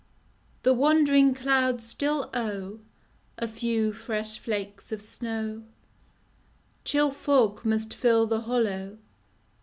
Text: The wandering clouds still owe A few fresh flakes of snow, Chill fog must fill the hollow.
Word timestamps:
The 0.63 0.73
wandering 0.73 1.35
clouds 1.35 1.85
still 1.85 2.31
owe 2.33 2.79
A 3.37 3.47
few 3.47 3.93
fresh 3.93 4.39
flakes 4.39 4.91
of 4.91 4.99
snow, 4.99 5.61
Chill 6.83 7.11
fog 7.11 7.63
must 7.63 7.93
fill 7.93 8.25
the 8.25 8.41
hollow. 8.41 8.97